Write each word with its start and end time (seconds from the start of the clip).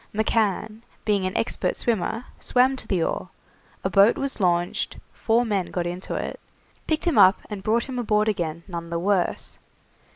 McCann, 0.15 0.81
being 1.05 1.27
an 1.27 1.37
expert 1.37 1.77
swimmer, 1.77 2.25
swam 2.39 2.75
to 2.75 2.87
the 2.87 3.03
oar, 3.03 3.29
a 3.83 3.89
boat 3.91 4.17
was 4.17 4.39
launched, 4.39 4.97
four 5.13 5.45
men 5.45 5.67
got 5.69 5.85
into 5.85 6.15
it, 6.15 6.39
picked 6.87 7.05
him 7.05 7.19
up, 7.19 7.37
and 7.51 7.61
brought 7.61 7.83
him 7.83 7.99
aboard 7.99 8.27
again 8.27 8.63
none 8.67 8.89
the 8.89 8.97
worse. 8.97 9.59